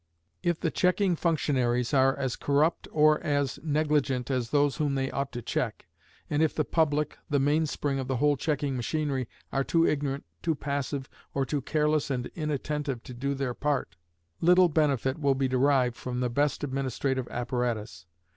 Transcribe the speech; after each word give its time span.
If 0.41 0.59
the 0.59 0.71
checking 0.71 1.15
functionaries 1.15 1.93
are 1.93 2.15
as 2.15 2.35
corrupt 2.35 2.87
or 2.91 3.19
as 3.21 3.59
negligent 3.61 4.31
as 4.31 4.49
those 4.49 4.77
whom 4.77 4.95
they 4.95 5.11
ought 5.11 5.31
to 5.33 5.43
check, 5.43 5.85
and 6.27 6.41
if 6.41 6.55
the 6.55 6.65
public, 6.65 7.19
the 7.29 7.37
mainspring 7.39 7.99
of 7.99 8.07
the 8.07 8.17
whole 8.17 8.35
checking 8.35 8.75
machinery, 8.75 9.29
are 9.53 9.63
too 9.63 9.85
ignorant, 9.85 10.25
too 10.41 10.55
passive, 10.55 11.07
or 11.35 11.45
too 11.45 11.61
careless 11.61 12.09
and 12.09 12.31
inattentive 12.33 13.03
to 13.03 13.13
do 13.13 13.35
their 13.35 13.53
part, 13.53 13.95
little 14.39 14.69
benefit 14.69 15.19
will 15.19 15.35
be 15.35 15.47
derived 15.47 15.95
from 15.95 16.19
the 16.19 16.31
best 16.31 16.63
administrative 16.63 17.27
apparatus. 17.27 18.07